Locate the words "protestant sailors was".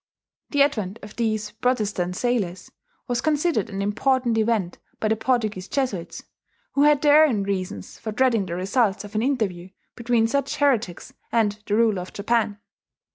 1.51-3.21